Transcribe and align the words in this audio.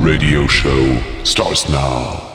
radio 0.00 0.46
show 0.46 1.02
starts 1.24 1.68
now. 1.68 2.29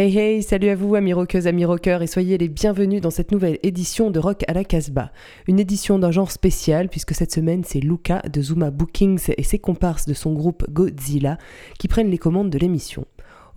Hey 0.00 0.16
hey, 0.16 0.44
salut 0.44 0.68
à 0.68 0.76
vous 0.76 0.94
amis 0.94 1.12
rockeuses, 1.12 1.48
amis 1.48 1.64
rockeurs 1.64 2.02
et 2.02 2.06
soyez 2.06 2.38
les 2.38 2.46
bienvenus 2.46 3.00
dans 3.00 3.10
cette 3.10 3.32
nouvelle 3.32 3.58
édition 3.64 4.12
de 4.12 4.20
Rock 4.20 4.44
à 4.46 4.52
la 4.52 4.62
Casbah. 4.62 5.10
Une 5.48 5.58
édition 5.58 5.98
d'un 5.98 6.12
genre 6.12 6.30
spécial 6.30 6.88
puisque 6.88 7.16
cette 7.16 7.32
semaine 7.32 7.64
c'est 7.64 7.80
Luca 7.80 8.22
de 8.32 8.40
Zuma 8.40 8.70
Bookings 8.70 9.32
et 9.36 9.42
ses 9.42 9.58
comparses 9.58 10.06
de 10.06 10.14
son 10.14 10.34
groupe 10.34 10.64
Godzilla 10.70 11.36
qui 11.80 11.88
prennent 11.88 12.12
les 12.12 12.16
commandes 12.18 12.48
de 12.48 12.58
l'émission. 12.58 13.06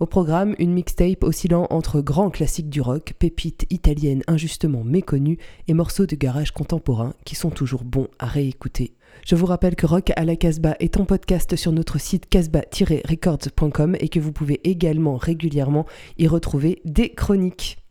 Au 0.00 0.06
programme, 0.06 0.56
une 0.58 0.72
mixtape 0.72 1.22
oscillant 1.22 1.68
entre 1.70 2.00
grands 2.00 2.30
classiques 2.30 2.70
du 2.70 2.80
rock, 2.80 3.14
pépites 3.20 3.66
italiennes 3.70 4.24
injustement 4.26 4.82
méconnues 4.82 5.38
et 5.68 5.74
morceaux 5.74 6.06
de 6.06 6.16
garage 6.16 6.50
contemporain 6.50 7.14
qui 7.24 7.36
sont 7.36 7.50
toujours 7.50 7.84
bons 7.84 8.08
à 8.18 8.26
réécouter. 8.26 8.94
Je 9.24 9.36
vous 9.36 9.46
rappelle 9.46 9.76
que 9.76 9.86
Rock 9.86 10.12
à 10.16 10.24
la 10.24 10.36
Casbah 10.36 10.76
est 10.80 10.98
en 10.98 11.04
podcast 11.04 11.54
sur 11.56 11.72
notre 11.72 12.00
site 12.00 12.28
casbah-records.com 12.28 13.96
et 14.00 14.08
que 14.08 14.18
vous 14.18 14.32
pouvez 14.32 14.60
également 14.68 15.16
régulièrement 15.16 15.86
y 16.18 16.26
retrouver 16.26 16.80
des 16.84 17.10
chroniques. 17.10 17.81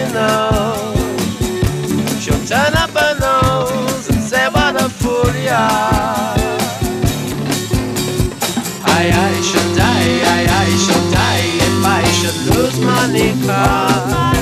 you 0.00 0.12
know. 0.12 0.94
She'll 2.20 2.44
turn 2.46 2.72
up 2.74 2.90
her 2.90 3.14
nose 3.20 4.08
and 4.08 4.22
say, 4.22 4.46
What 4.48 4.74
a 4.80 4.88
fool 4.88 5.32
you 5.36 5.50
are. 5.50 6.36
I, 8.98 9.02
I 9.28 9.32
should 9.48 9.70
die, 9.76 10.12
I, 10.36 10.40
I 10.64 10.68
should 10.84 11.06
die 11.12 11.48
if 11.66 11.76
I 11.98 12.02
should 12.18 12.38
lose 12.50 12.78
my 12.80 13.04
car. 13.46 14.34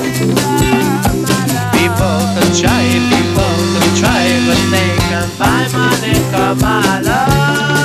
People 1.79 2.19
can 2.35 2.49
try, 2.61 2.85
people 3.13 3.55
can 3.75 3.89
try, 4.01 4.25
but 4.47 4.61
they 4.73 4.93
can 5.11 5.29
buy 5.39 5.63
money, 5.73 6.15
my 6.63 7.01
love. 7.01 7.78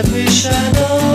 I 0.00 0.12
wish 0.12 0.46
know. 0.46 1.08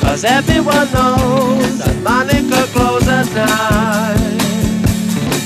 Cause 0.00 0.22
everyone 0.22 0.86
knows 0.92 1.78
that 1.78 1.96
Monica 2.04 2.68
glows 2.72 3.08
at 3.08 3.26
night. 3.34 4.38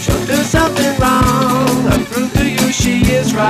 She'll 0.03 0.27
do 0.27 0.37
something 0.45 0.93
wrong 1.01 1.89
and 1.91 2.07
prove 2.07 2.33
to 2.35 2.45
you 2.47 2.71
she 2.71 3.01
is 3.11 3.33
right. 3.35 3.49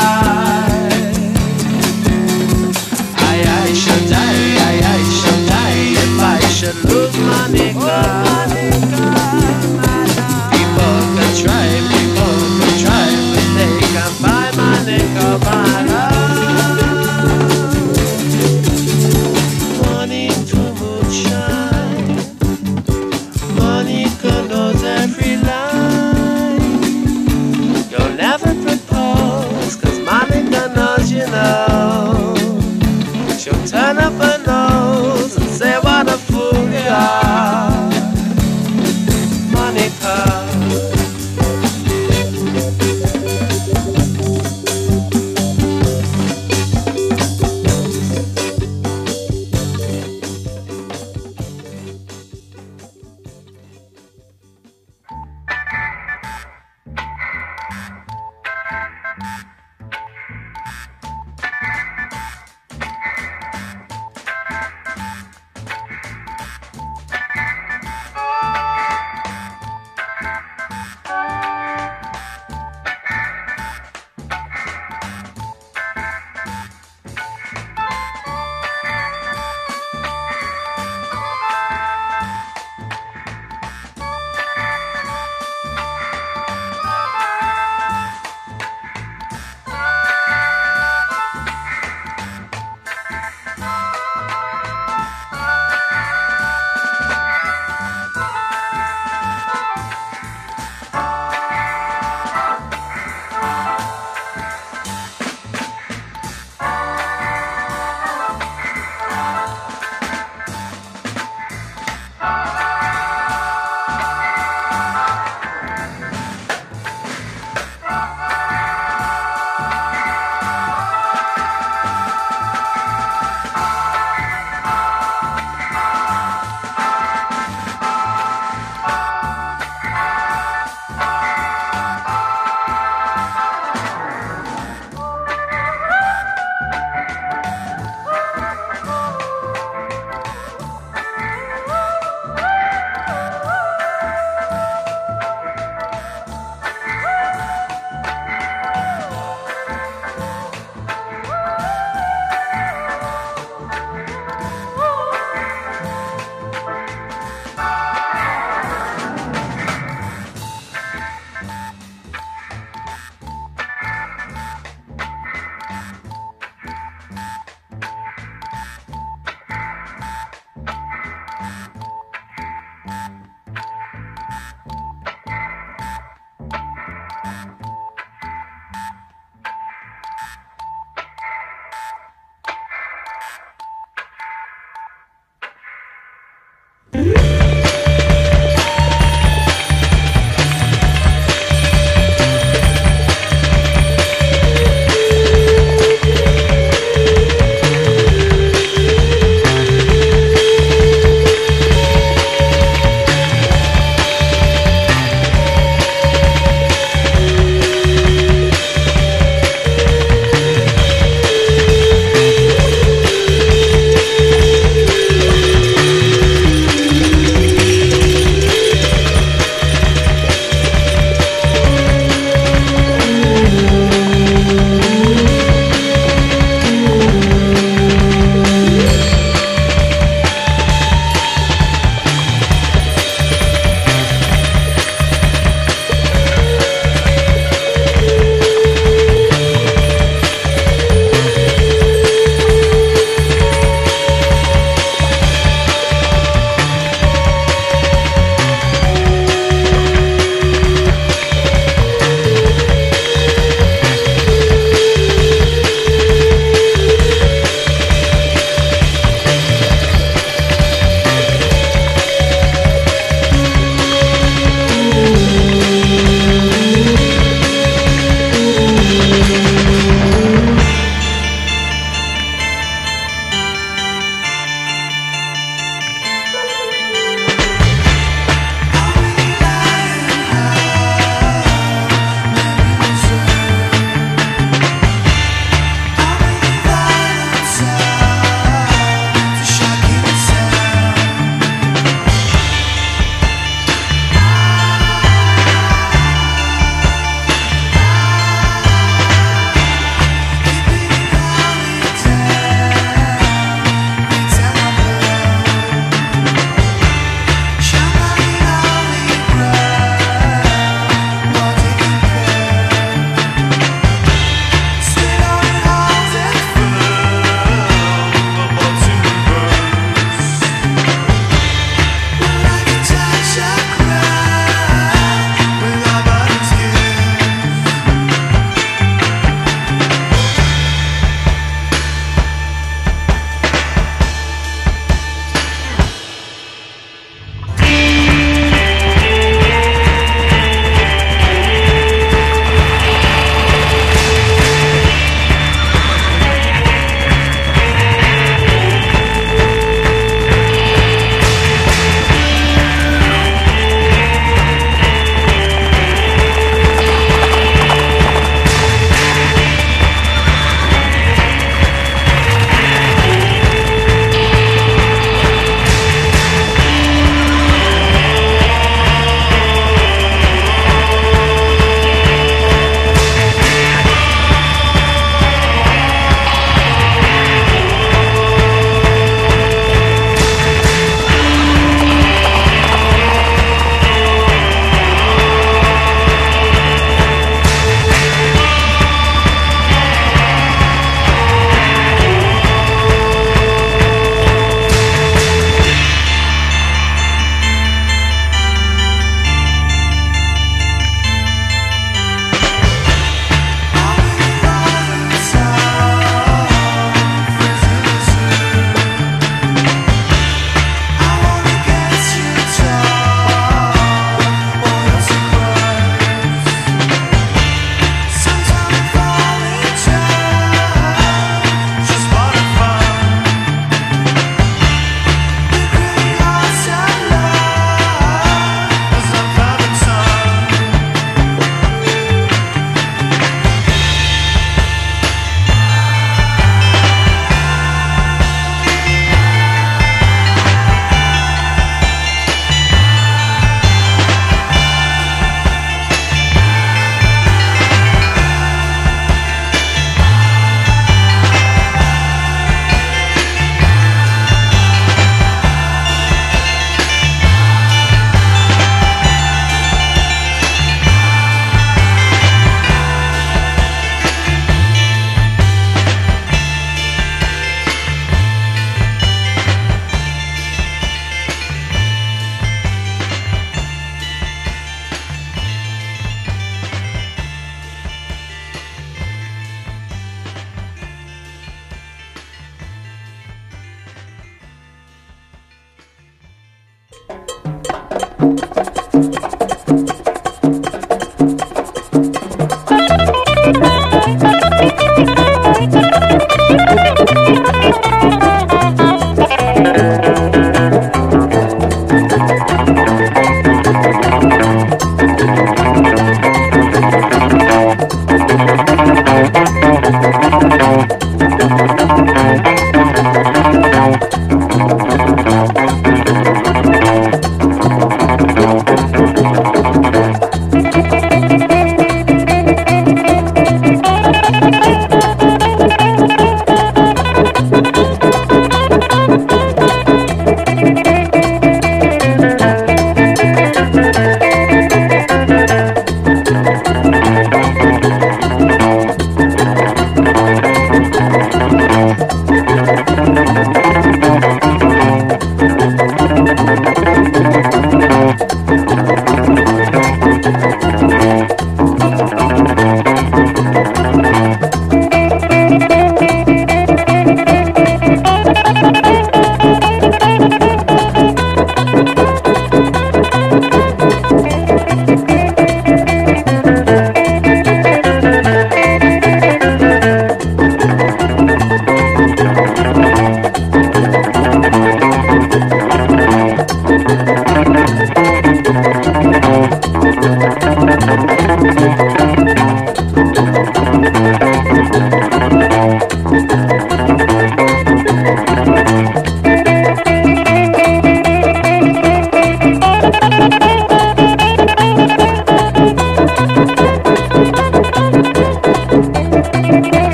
I, 3.18 3.42
I 3.64 3.72
should 3.74 4.08
die, 4.08 4.54
I, 4.70 4.74
I 4.86 5.02
should 5.18 5.42
die 5.50 5.82
if 6.04 6.20
I 6.20 6.38
should 6.54 6.78
lose 6.84 7.16
Monica. 7.18 7.78
Oh, 7.78 8.22
Monica, 8.30 9.10
Monica. 9.82 10.50
People. 10.56 11.91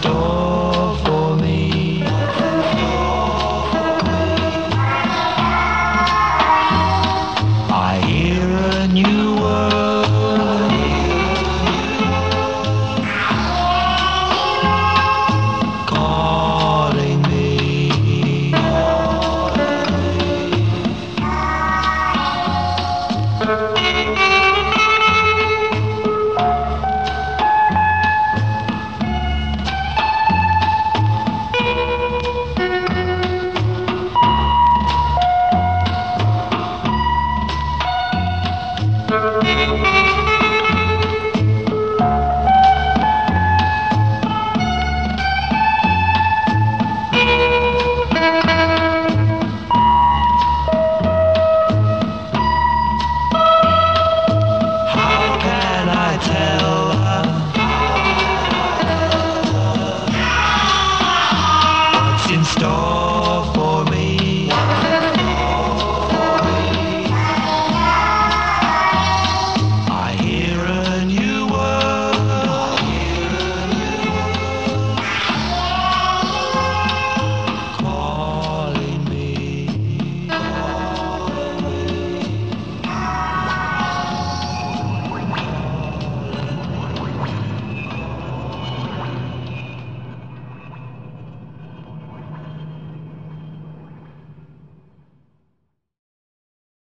For 0.00 0.47